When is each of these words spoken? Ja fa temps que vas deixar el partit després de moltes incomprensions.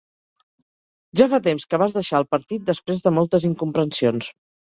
Ja 1.21 1.27
fa 1.33 1.39
temps 1.47 1.67
que 1.73 1.79
vas 1.83 1.93
deixar 1.99 2.21
el 2.21 2.27
partit 2.37 2.65
després 2.71 3.05
de 3.05 3.13
moltes 3.21 3.45
incomprensions. 3.53 4.35